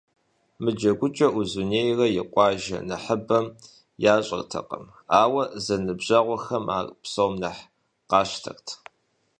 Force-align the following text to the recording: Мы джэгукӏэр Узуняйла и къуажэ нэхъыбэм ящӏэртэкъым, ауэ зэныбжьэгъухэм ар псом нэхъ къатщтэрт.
Мы 0.61 0.69
джэгукӏэр 0.77 1.31
Узуняйла 1.39 2.07
и 2.19 2.23
къуажэ 2.33 2.77
нэхъыбэм 2.87 3.45
ящӏэртэкъым, 4.13 4.85
ауэ 5.21 5.43
зэныбжьэгъухэм 5.63 6.65
ар 6.77 6.87
псом 7.01 7.33
нэхъ 7.41 7.63
къатщтэрт. 8.09 8.67